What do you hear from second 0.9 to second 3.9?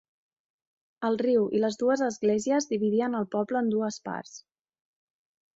El riu i les dues esglésies dividien el poble en